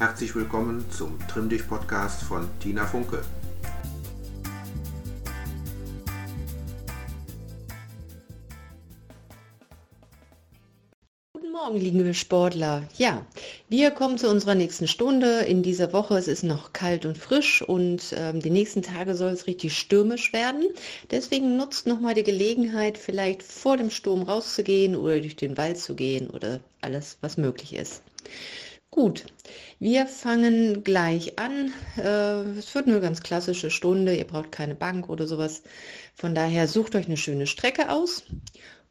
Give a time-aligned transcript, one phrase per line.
[0.00, 3.20] Herzlich willkommen zum Trimm dich Podcast von Tina Funke.
[11.34, 12.84] Guten Morgen, liebe Sportler.
[12.96, 13.26] Ja,
[13.68, 16.16] wir kommen zu unserer nächsten Stunde in dieser Woche.
[16.16, 20.32] Es ist noch kalt und frisch und ähm, die nächsten Tage soll es richtig stürmisch
[20.32, 20.64] werden.
[21.10, 25.94] Deswegen nutzt nochmal die Gelegenheit, vielleicht vor dem Sturm rauszugehen oder durch den Wald zu
[25.94, 28.02] gehen oder alles, was möglich ist.
[28.92, 29.26] Gut,
[29.78, 31.72] wir fangen gleich an.
[31.96, 34.16] Äh, es wird eine ganz klassische Stunde.
[34.16, 35.62] Ihr braucht keine Bank oder sowas.
[36.16, 38.24] Von daher sucht euch eine schöne Strecke aus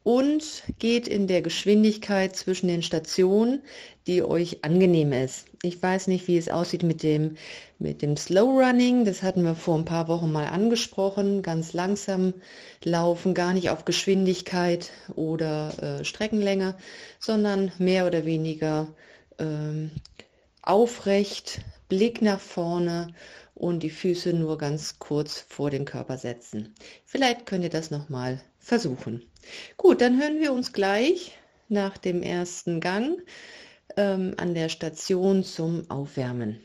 [0.04, 3.62] und geht in der Geschwindigkeit zwischen den Stationen,
[4.08, 5.48] die euch angenehm ist.
[5.64, 7.36] Ich weiß nicht, wie es aussieht mit dem,
[7.78, 9.04] mit dem Slow Running.
[9.04, 11.44] Das hatten wir vor ein paar Wochen mal angesprochen.
[11.44, 12.34] Ganz langsam
[12.86, 16.76] laufen, gar nicht auf Geschwindigkeit oder äh, Streckenlänge,
[17.20, 18.88] sondern mehr oder weniger
[19.40, 19.92] ähm,
[20.62, 23.14] aufrecht, Blick nach vorne
[23.56, 26.76] und die Füße nur ganz kurz vor den Körper setzen.
[27.06, 29.24] Vielleicht könnt ihr das nochmal versuchen.
[29.78, 31.38] Gut, dann hören wir uns gleich
[31.68, 33.22] nach dem ersten Gang
[33.98, 36.60] ähm, an der Station zum Aufwärmen.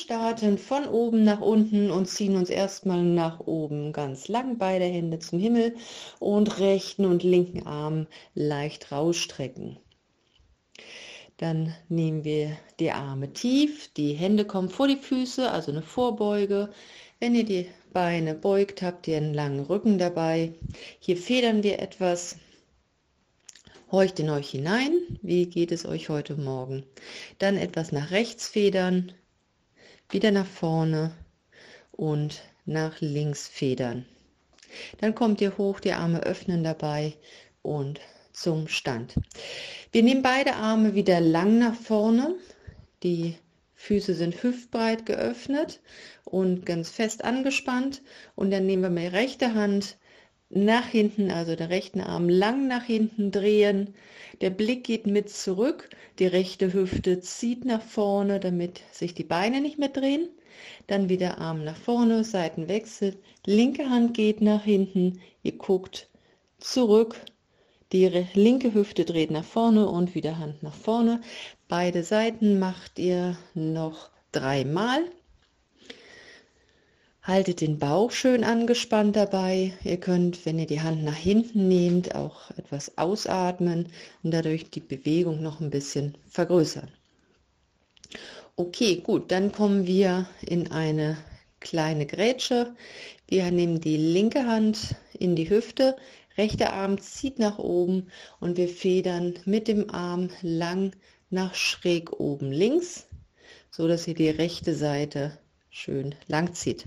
[0.00, 5.18] Starten von oben nach unten und ziehen uns erstmal nach oben ganz lang, beide Hände
[5.18, 5.76] zum Himmel
[6.18, 9.78] und rechten und linken Arm leicht rausstrecken.
[11.36, 16.70] Dann nehmen wir die Arme tief, die Hände kommen vor die Füße, also eine Vorbeuge.
[17.18, 20.52] Wenn ihr die Beine beugt, habt ihr einen langen Rücken dabei.
[20.98, 22.36] Hier federn wir etwas.
[23.90, 24.92] Horcht in euch hinein.
[25.22, 26.84] Wie geht es euch heute Morgen?
[27.38, 29.12] Dann etwas nach rechts federn,
[30.12, 31.12] wieder nach vorne
[31.92, 34.06] und nach links federn.
[35.00, 37.14] Dann kommt ihr hoch, die Arme öffnen dabei
[37.62, 38.00] und
[38.32, 39.14] zum Stand.
[39.92, 42.36] Wir nehmen beide Arme wieder lang nach vorne.
[43.02, 43.36] Die
[43.74, 45.80] Füße sind hüftbreit geöffnet
[46.24, 48.02] und ganz fest angespannt.
[48.36, 49.96] Und dann nehmen wir meine rechte Hand
[50.50, 53.94] nach hinten, also den rechten Arm lang nach hinten drehen.
[54.40, 55.88] Der Blick geht mit zurück.
[56.18, 60.28] Die rechte Hüfte zieht nach vorne, damit sich die Beine nicht mehr drehen.
[60.86, 63.16] Dann wieder Arm nach vorne, Seitenwechsel.
[63.46, 65.20] Linke Hand geht nach hinten.
[65.42, 66.08] Ihr guckt
[66.58, 67.16] zurück
[67.92, 71.20] die linke Hüfte dreht nach vorne und wieder Hand nach vorne.
[71.66, 75.02] Beide Seiten macht ihr noch dreimal.
[77.30, 79.72] Haltet den Bauch schön angespannt dabei.
[79.84, 83.86] Ihr könnt, wenn ihr die Hand nach hinten nehmt, auch etwas ausatmen
[84.24, 86.88] und dadurch die Bewegung noch ein bisschen vergrößern.
[88.56, 91.18] Okay, gut, dann kommen wir in eine
[91.60, 92.74] kleine Grätsche.
[93.28, 95.94] Wir nehmen die linke Hand in die Hüfte,
[96.36, 98.08] Rechter Arm zieht nach oben
[98.40, 100.96] und wir federn mit dem Arm lang
[101.30, 103.06] nach schräg oben links,
[103.70, 105.38] so dass ihr die rechte Seite
[105.70, 106.86] schön lang zieht.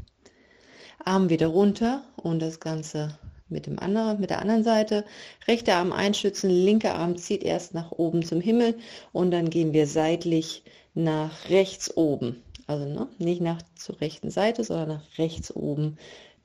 [1.06, 3.18] Arm wieder runter und das Ganze
[3.50, 5.06] mit dem anderen, mit der anderen Seite.
[5.48, 8.78] Rechter Arm einschützen, linker Arm zieht erst nach oben zum Himmel
[9.12, 12.44] und dann gehen wir seitlich nach rechts oben.
[12.68, 15.98] Also ne, nicht nach zur rechten Seite, sondern nach rechts oben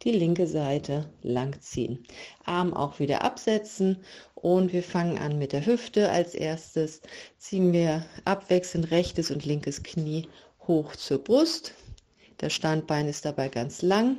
[0.02, 2.04] die linke Seite lang ziehen.
[2.44, 3.98] Arm auch wieder absetzen
[4.34, 6.10] und wir fangen an mit der Hüfte.
[6.10, 7.00] Als erstes
[7.36, 10.28] ziehen wir abwechselnd rechtes und linkes Knie
[10.66, 11.74] hoch zur Brust.
[12.38, 14.18] Das Standbein ist dabei ganz lang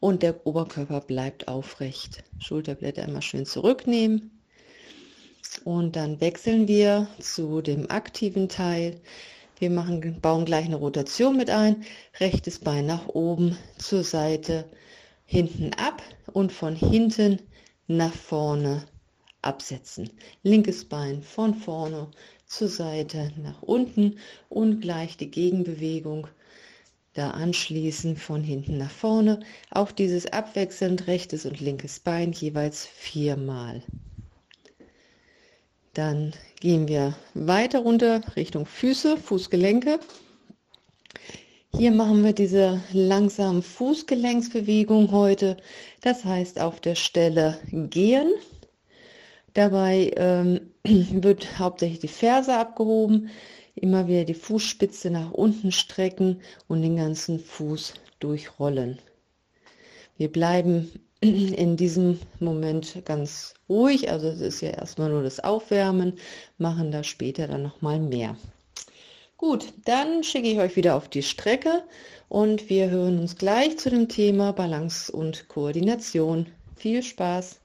[0.00, 2.24] und der Oberkörper bleibt aufrecht.
[2.38, 4.30] Schulterblätter immer schön zurücknehmen.
[5.64, 9.00] Und dann wechseln wir zu dem aktiven Teil.
[9.58, 11.84] Wir machen, bauen gleich eine Rotation mit ein.
[12.20, 14.64] Rechtes Bein nach oben, zur Seite,
[15.24, 16.02] hinten ab
[16.32, 17.40] und von hinten
[17.86, 18.84] nach vorne
[19.42, 20.10] absetzen.
[20.42, 22.08] Linkes Bein von vorne
[22.46, 24.18] zur Seite nach unten
[24.48, 26.28] und gleich die Gegenbewegung
[27.18, 29.40] da anschließen von hinten nach vorne.
[29.70, 33.82] Auch dieses abwechselnd rechtes und linkes Bein jeweils viermal.
[35.94, 39.98] Dann gehen wir weiter runter Richtung Füße, Fußgelenke.
[41.74, 45.56] Hier machen wir diese langsamen Fußgelenksbewegung heute.
[46.02, 48.32] Das heißt auf der Stelle gehen.
[49.54, 53.30] Dabei ähm, wird hauptsächlich die Ferse abgehoben.
[53.80, 58.98] Immer wieder die Fußspitze nach unten strecken und den ganzen Fuß durchrollen.
[60.16, 60.90] Wir bleiben
[61.20, 64.10] in diesem Moment ganz ruhig.
[64.10, 66.14] Also es ist ja erstmal nur das Aufwärmen,
[66.58, 68.36] machen da später dann noch mal mehr.
[69.36, 71.84] Gut, dann schicke ich euch wieder auf die Strecke
[72.28, 76.46] und wir hören uns gleich zu dem Thema Balance und Koordination.
[76.74, 77.60] Viel Spaß!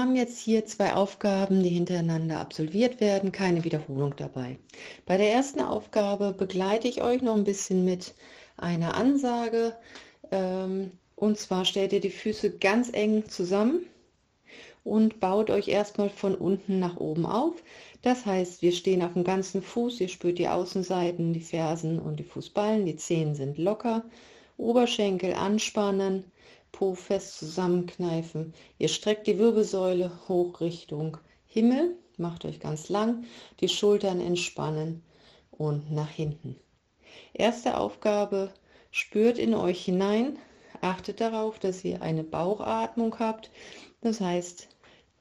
[0.00, 4.58] Haben jetzt hier zwei Aufgaben, die hintereinander absolviert werden, keine Wiederholung dabei.
[5.04, 8.14] Bei der ersten Aufgabe begleite ich euch noch ein bisschen mit
[8.56, 9.76] eine Ansage.
[10.30, 13.84] Ähm, und zwar stellt ihr die Füße ganz eng zusammen
[14.84, 17.62] und baut euch erstmal von unten nach oben auf.
[18.00, 22.16] Das heißt, wir stehen auf dem ganzen Fuß, ihr spürt die Außenseiten, die Fersen und
[22.16, 24.02] die Fußballen, die Zehen sind locker,
[24.56, 26.24] Oberschenkel anspannen,
[26.72, 28.54] Po fest zusammenkneifen.
[28.78, 33.24] Ihr streckt die Wirbelsäule hoch Richtung Himmel, macht euch ganz lang,
[33.60, 35.02] die Schultern entspannen
[35.50, 36.56] und nach hinten.
[37.32, 38.52] Erste Aufgabe,
[38.90, 40.38] spürt in euch hinein,
[40.80, 43.50] achtet darauf, dass ihr eine Bauchatmung habt.
[44.00, 44.68] Das heißt,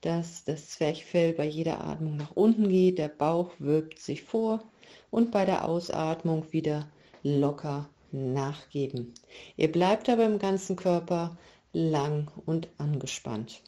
[0.02, 4.64] dass das Zwerchfell bei jeder Atmung nach unten geht, der Bauch wirkt sich vor
[5.12, 6.88] und bei der Ausatmung wieder
[7.24, 9.14] locker nachgeben.
[9.58, 11.38] Ihr bleibt aber im ganzen Körper
[11.74, 13.62] lang und angespannt.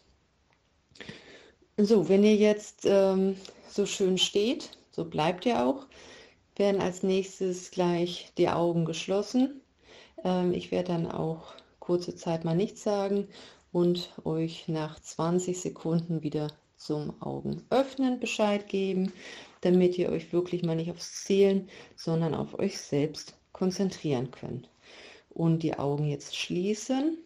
[1.77, 3.35] So, wenn ihr jetzt ähm,
[3.69, 5.87] so schön steht, so bleibt ihr auch
[6.55, 9.61] werden als nächstes gleich die Augen geschlossen.
[10.23, 13.27] Ähm, ich werde dann auch kurze Zeit mal nichts sagen
[13.71, 19.11] und euch nach 20 Sekunden wieder zum Augen öffnen Bescheid geben,
[19.61, 24.67] damit ihr euch wirklich mal nicht aufs Zählen, sondern auf euch selbst konzentrieren könnt.
[25.29, 27.19] Und die Augen jetzt schließen.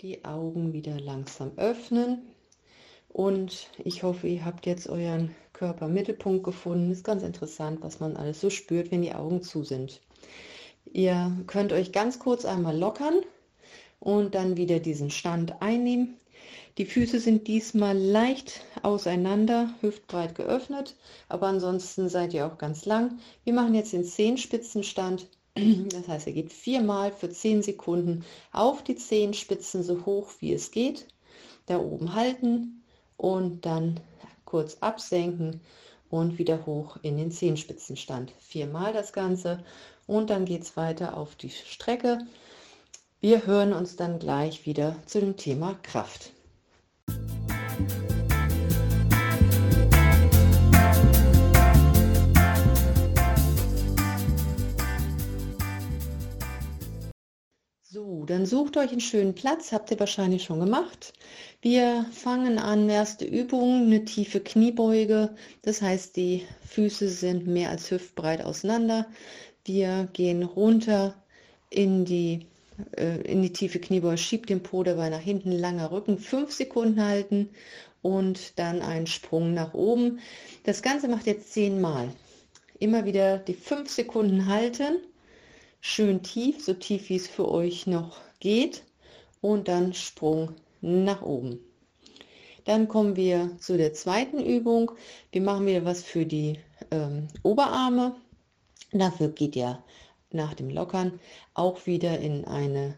[0.00, 2.31] die Augen wieder langsam öffnen.
[3.12, 6.90] Und ich hoffe, ihr habt jetzt euren Körpermittelpunkt gefunden.
[6.90, 10.00] Ist ganz interessant, was man alles so spürt, wenn die Augen zu sind.
[10.92, 13.20] Ihr könnt euch ganz kurz einmal lockern
[14.00, 16.16] und dann wieder diesen Stand einnehmen.
[16.78, 20.96] Die Füße sind diesmal leicht auseinander, hüftbreit geöffnet,
[21.28, 23.18] aber ansonsten seid ihr auch ganz lang.
[23.44, 28.96] Wir machen jetzt den Zehenspitzenstand das heißt, er geht viermal für 10 Sekunden auf die
[28.96, 31.06] Zehenspitzen so hoch wie es geht.
[31.66, 32.81] Da oben halten
[33.16, 34.00] und dann
[34.44, 35.60] kurz absenken
[36.10, 38.32] und wieder hoch in den Zehenspitzenstand.
[38.38, 39.64] Viermal das Ganze
[40.06, 42.18] und dann geht es weiter auf die Strecke.
[43.20, 46.32] Wir hören uns dann gleich wieder zu dem Thema Kraft.
[58.26, 61.12] Dann sucht euch einen schönen Platz, habt ihr wahrscheinlich schon gemacht.
[61.60, 65.34] Wir fangen an, erste Übung, eine tiefe Kniebeuge.
[65.62, 69.06] Das heißt, die Füße sind mehr als hüftbreit auseinander.
[69.64, 71.14] Wir gehen runter
[71.70, 72.46] in die,
[72.96, 77.04] äh, in die tiefe Kniebeuge, schiebt den Po dabei nach hinten, langer Rücken, fünf Sekunden
[77.04, 77.50] halten
[78.02, 80.18] und dann einen Sprung nach oben.
[80.64, 82.08] Das Ganze macht ihr zehnmal.
[82.78, 84.96] Immer wieder die fünf Sekunden halten
[85.82, 88.84] schön tief, so tief wie es für euch noch geht
[89.40, 91.58] und dann Sprung nach oben.
[92.64, 94.92] Dann kommen wir zu der zweiten Übung.
[95.32, 96.60] Wir machen wieder was für die
[96.92, 98.14] ähm, Oberarme.
[98.92, 99.82] Dafür geht ihr
[100.30, 101.18] nach dem Lockern
[101.54, 102.96] auch wieder in eine,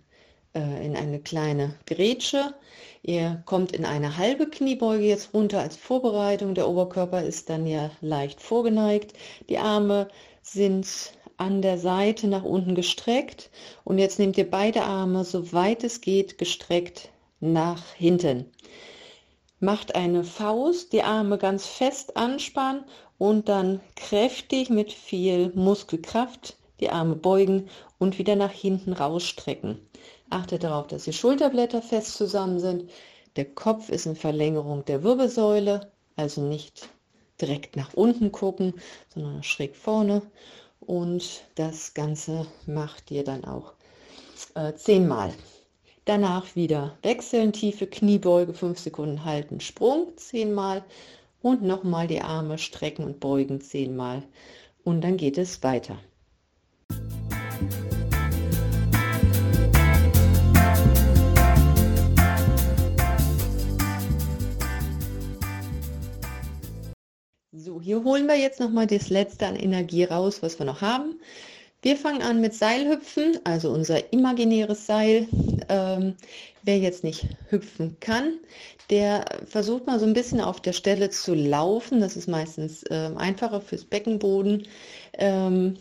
[0.55, 2.55] äh, in eine kleine Grätsche.
[3.03, 6.55] Ihr kommt in eine halbe Kniebeuge jetzt runter als Vorbereitung.
[6.55, 9.15] Der Oberkörper ist dann ja leicht vorgeneigt.
[9.49, 10.09] Die Arme
[10.43, 13.51] sind an der Seite nach unten gestreckt
[13.85, 17.11] und jetzt nehmt ihr beide Arme, so weit es geht, gestreckt
[17.41, 18.47] nach hinten.
[19.61, 22.85] Macht eine Faust, die Arme ganz fest anspannen
[23.19, 29.79] und dann kräftig mit viel Muskelkraft die Arme beugen und wieder nach hinten rausstrecken.
[30.31, 32.91] Achtet darauf, dass die Schulterblätter fest zusammen sind.
[33.37, 36.89] Der Kopf ist in Verlängerung der Wirbelsäule, also nicht
[37.41, 38.75] direkt nach unten gucken,
[39.13, 40.23] sondern schräg vorne
[40.87, 43.73] und das Ganze macht ihr dann auch
[44.55, 45.33] äh, zehnmal.
[46.05, 50.85] Danach wieder wechseln, tiefe Kniebeuge, fünf Sekunden halten, Sprung zehnmal
[51.41, 54.23] und nochmal die Arme strecken und beugen zehnmal
[54.85, 55.99] und dann geht es weiter.
[67.85, 71.21] Hier holen wir jetzt noch mal das letzte an Energie raus, was wir noch haben.
[71.83, 75.29] Wir fangen an mit Seilhüpfen, also unser imaginäres Seil.
[75.69, 76.15] Ähm,
[76.63, 78.39] wer jetzt nicht hüpfen kann,
[78.89, 82.01] der versucht mal so ein bisschen auf der Stelle zu laufen.
[82.01, 84.67] Das ist meistens äh, einfacher fürs Beckenboden.
[85.19, 85.77] Ähm,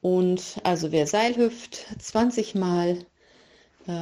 [0.00, 2.98] und also wer Seil hüpft, 20 Mal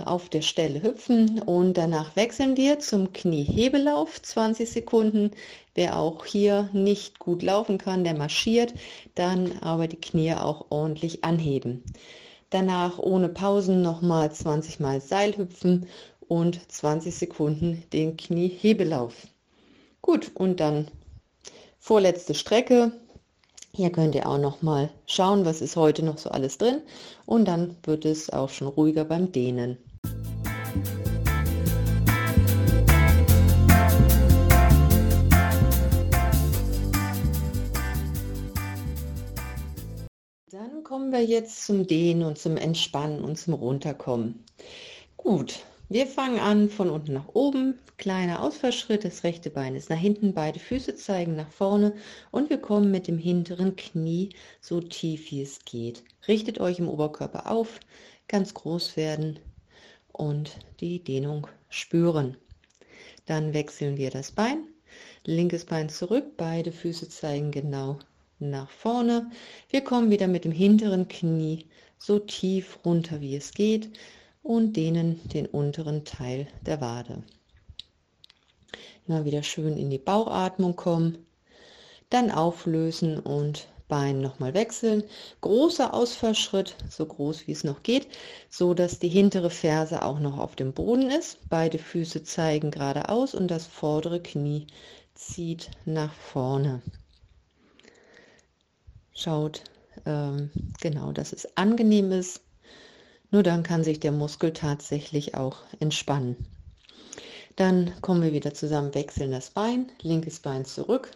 [0.05, 5.31] auf der Stelle hüpfen und danach wechseln wir zum Kniehebelauf 20 Sekunden.
[5.75, 8.75] Wer auch hier nicht gut laufen kann, der marschiert,
[9.14, 11.83] dann aber die Knie auch ordentlich anheben.
[12.50, 15.87] Danach ohne Pausen nochmal 20 Mal Seil hüpfen
[16.29, 19.26] und 20 Sekunden den Kniehebelauf.
[20.00, 20.88] Gut, und dann
[21.79, 22.93] vorletzte Strecke,
[23.76, 26.81] hier könnt ihr auch noch mal schauen, was ist heute noch so alles drin
[27.26, 29.78] und dann wird es auch schon ruhiger beim Dehnen.
[40.52, 44.45] Dann kommen wir jetzt zum Dehnen und zum Entspannen und zum Runterkommen.
[45.16, 49.96] Gut, wir fangen an von unten nach oben, kleiner Ausfallschritt, das rechte Bein ist nach
[49.96, 51.94] hinten, beide Füße zeigen nach vorne
[52.32, 56.02] und wir kommen mit dem hinteren Knie so tief wie es geht.
[56.26, 57.78] Richtet euch im Oberkörper auf,
[58.26, 59.38] ganz groß werden
[60.10, 62.36] und die Dehnung spüren.
[63.26, 64.64] Dann wechseln wir das Bein,
[65.24, 68.00] linkes Bein zurück, beide Füße zeigen genau
[68.40, 69.30] nach vorne.
[69.70, 71.66] Wir kommen wieder mit dem hinteren Knie
[71.98, 73.92] so tief runter wie es geht
[74.44, 77.24] und dehnen den unteren Teil der Wade.
[79.08, 81.26] Immer wieder schön in die Bauchatmung kommen,
[82.10, 85.04] dann auflösen und Bein nochmal wechseln.
[85.42, 88.08] Großer Ausfallschritt, so groß wie es noch geht,
[88.48, 91.38] so dass die hintere Ferse auch noch auf dem Boden ist.
[91.50, 94.66] Beide Füße zeigen geradeaus und das vordere Knie
[95.14, 96.80] zieht nach vorne.
[99.12, 99.62] Schaut
[100.06, 102.40] ähm, genau, dass es angenehm ist
[103.35, 106.37] nur dann kann sich der Muskel tatsächlich auch entspannen.
[107.57, 111.11] Dann kommen wir wieder zusammen, wechseln das Bein, linkes Bein zurück.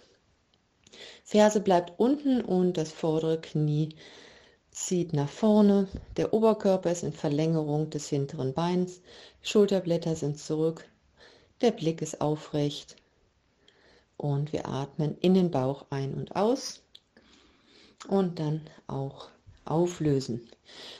[1.22, 3.90] Ferse bleibt unten und das vordere Knie
[4.72, 5.86] zieht nach vorne.
[6.16, 9.00] Der Oberkörper ist in Verlängerung des hinteren Beins.
[9.42, 10.88] Schulterblätter sind zurück.
[11.60, 12.96] Der Blick ist aufrecht.
[14.16, 16.82] Und wir atmen in den Bauch ein und aus.
[18.08, 19.28] Und dann auch
[19.70, 20.48] auflösen.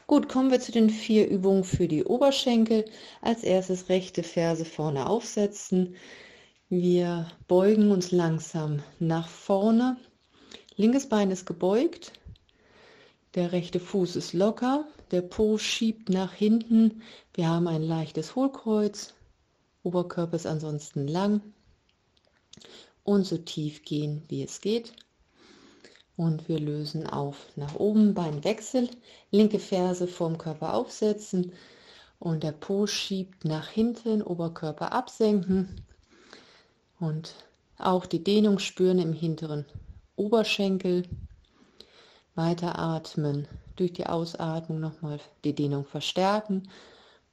[0.07, 2.85] Gut, kommen wir zu den vier Übungen für die Oberschenkel.
[3.21, 5.97] Als erstes rechte Ferse vorne aufsetzen.
[6.69, 9.97] Wir beugen uns langsam nach vorne.
[10.77, 12.13] Linkes Bein ist gebeugt.
[13.35, 14.87] Der rechte Fuß ist locker.
[15.11, 17.03] Der Po schiebt nach hinten.
[17.35, 19.15] Wir haben ein leichtes Hohlkreuz.
[19.83, 21.41] Oberkörper ist ansonsten lang.
[23.05, 24.93] Und so tief gehen, wie es geht
[26.19, 28.91] und wir lösen auf nach oben, Beinwechsel,
[29.31, 31.53] linke Ferse vorm Körper aufsetzen.
[32.19, 35.81] Und der Po schiebt nach hinten, Oberkörper absenken.
[36.99, 37.35] Und
[37.79, 39.65] auch die Dehnung spüren im hinteren
[40.17, 41.05] Oberschenkel.
[42.35, 43.47] Weiter atmen,
[43.77, 46.69] durch die Ausatmung nochmal die Dehnung verstärken.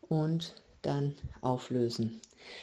[0.01, 0.54] Und
[0.86, 2.22] dann auflösen.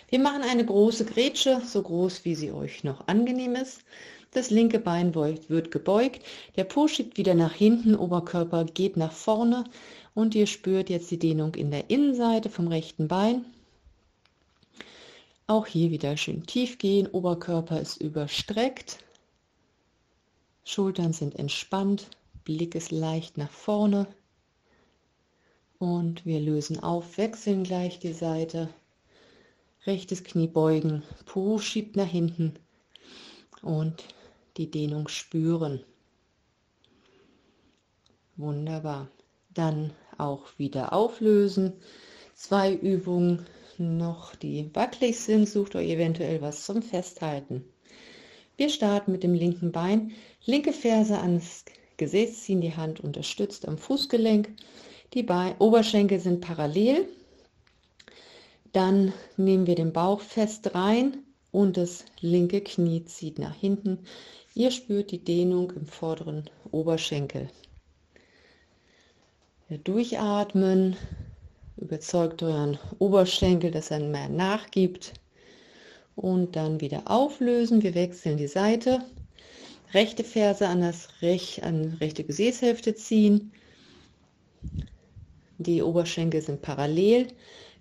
[0.08, 3.82] Wir machen eine große Grätsche, so groß wie sie euch noch angenehm ist.
[4.30, 6.22] Das linke Bein wird gebeugt,
[6.56, 9.64] der Po schiebt wieder nach hinten, Oberkörper geht nach vorne
[10.14, 13.44] und ihr spürt jetzt die Dehnung in der Innenseite vom rechten Bein.
[15.46, 18.98] Auch hier wieder schön tief gehen, Oberkörper ist überstreckt,
[20.64, 22.06] Schultern sind entspannt,
[22.44, 24.06] Blick ist leicht nach vorne
[25.82, 28.68] und wir lösen auf, wechseln gleich die Seite,
[29.84, 32.54] rechtes Knie beugen, Po schiebt nach hinten
[33.62, 34.04] und
[34.58, 35.82] die Dehnung spüren.
[38.36, 39.08] Wunderbar.
[39.52, 41.72] Dann auch wieder auflösen.
[42.36, 43.44] Zwei Übungen
[43.76, 45.48] noch, die wackelig sind.
[45.48, 47.64] Sucht euch eventuell was zum Festhalten.
[48.56, 50.12] Wir starten mit dem linken Bein.
[50.44, 51.64] Linke Ferse ans
[51.96, 54.48] Gesäß ziehen, die Hand unterstützt am Fußgelenk.
[55.14, 57.06] Die Beine, Oberschenkel sind parallel.
[58.72, 61.18] Dann nehmen wir den Bauch fest rein
[61.50, 63.98] und das linke Knie zieht nach hinten.
[64.54, 67.50] Ihr spürt die Dehnung im vorderen Oberschenkel.
[69.68, 70.96] Ja, durchatmen,
[71.76, 75.12] überzeugt euren Oberschenkel, dass er mehr nachgibt
[76.16, 77.82] und dann wieder auflösen.
[77.82, 79.04] Wir wechseln die Seite.
[79.92, 83.52] Rechte Ferse an das Rech, an rechte Gesäßhälfte ziehen.
[85.58, 87.28] Die Oberschenkel sind parallel.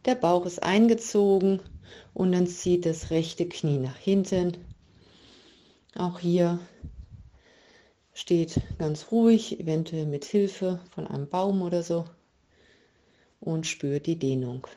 [0.05, 1.59] Der Bauch ist eingezogen
[2.13, 4.57] und dann zieht das rechte Knie nach hinten
[5.95, 6.59] auch hier
[8.13, 12.05] steht ganz ruhig, eventuell mit Hilfe von einem Baum oder so
[13.41, 14.67] und spürt die Dehnung.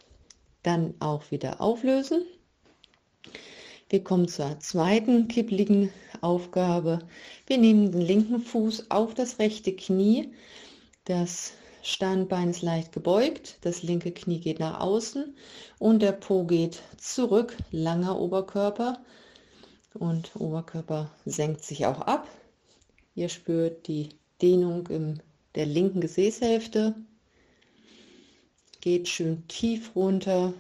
[0.65, 2.25] Dann auch wieder auflösen.
[3.91, 7.01] Wir kommen zur zweiten kippligen Aufgabe.
[7.47, 10.33] Wir nehmen den linken Fuß auf das rechte Knie.
[11.05, 11.53] Das
[11.87, 15.37] Standbein ist leicht gebeugt, das linke Knie geht nach außen
[15.79, 18.99] und der Po geht zurück, langer Oberkörper
[19.93, 22.27] und Oberkörper senkt sich auch ab.
[23.15, 24.09] Ihr spürt die
[24.41, 25.23] Dehnung in
[25.55, 26.95] der linken Gesäßhälfte,
[28.81, 30.55] geht schön tief runter.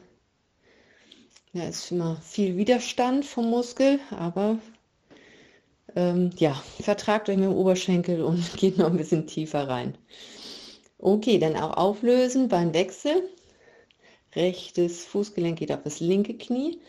[1.54, 4.58] Ja, ist immer viel Widerstand vom Muskel, aber
[5.96, 9.96] ähm, ja, vertragt euch mit dem Oberschenkel und geht noch ein bisschen tiefer rein.
[11.04, 13.28] Okay, dann auch auflösen beim Wechsel.
[14.34, 16.80] Rechtes Fußgelenk geht auf das linke Knie.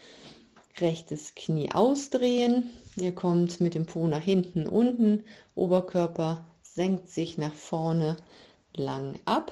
[0.80, 2.70] Rechtes Knie ausdrehen.
[2.96, 5.26] Ihr kommt mit dem Po nach hinten, unten.
[5.54, 8.16] Oberkörper senkt sich nach vorne
[8.74, 9.52] lang ab.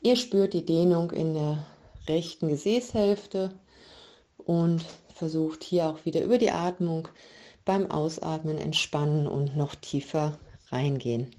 [0.00, 1.66] Ihr spürt die Dehnung in der
[2.08, 3.52] rechten Gesäßhälfte
[4.38, 7.08] und versucht hier auch wieder über die Atmung
[7.66, 10.38] beim Ausatmen entspannen und noch tiefer
[10.70, 11.30] reingehen.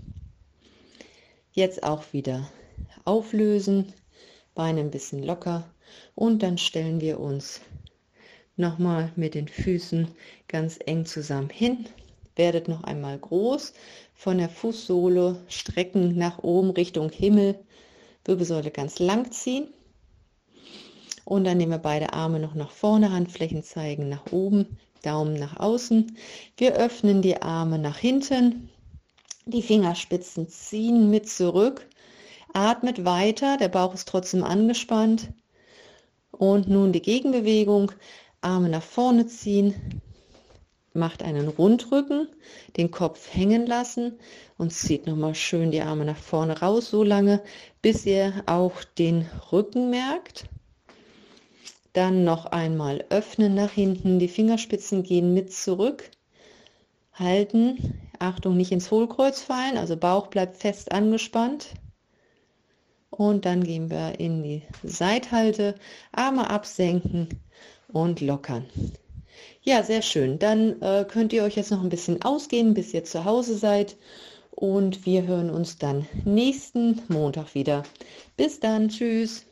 [1.56, 2.50] Jetzt auch wieder
[3.06, 3.94] auflösen,
[4.56, 5.72] Beine ein bisschen locker
[6.16, 7.62] und dann stellen wir uns
[8.56, 10.08] nochmal mit den Füßen
[10.48, 11.86] ganz eng zusammen hin.
[12.36, 13.74] Werdet noch einmal groß
[14.16, 17.60] von der Fußsohle strecken nach oben Richtung Himmel,
[18.26, 19.68] Wirbelsäule ganz lang ziehen.
[21.24, 25.60] Und dann nehmen wir beide Arme noch nach vorne, Handflächen zeigen nach oben, Daumen nach
[25.60, 26.18] außen.
[26.58, 28.72] Wir öffnen die Arme nach hinten,
[29.46, 31.88] die Fingerspitzen ziehen mit zurück.
[32.54, 35.30] Atmet weiter, der Bauch ist trotzdem angespannt.
[36.32, 37.92] Und nun die Gegenbewegung.
[38.42, 40.02] Arme nach vorne ziehen.
[40.94, 42.28] Macht einen Rundrücken,
[42.78, 44.20] den Kopf hängen lassen
[44.60, 47.42] und zieht nochmal schön die Arme nach vorne raus, so lange,
[47.82, 50.46] bis ihr auch den Rücken merkt.
[51.94, 56.12] Dann noch einmal öffnen nach hinten, die Fingerspitzen gehen mit zurück.
[57.14, 61.70] Halten, Achtung, nicht ins Hohlkreuz fallen, also Bauch bleibt fest angespannt.
[63.10, 65.76] Und dann gehen wir in die Seithalte,
[66.12, 67.28] Arme absenken
[67.90, 68.66] und lockern.
[69.62, 70.40] Ja, sehr schön.
[70.40, 73.96] Dann äh, könnt ihr euch jetzt noch ein bisschen ausgehen, bis ihr zu Hause seid.
[74.52, 77.84] Und wir hören uns dann nächsten Montag wieder.
[78.36, 78.90] Bis dann.
[78.90, 79.46] Tschüss.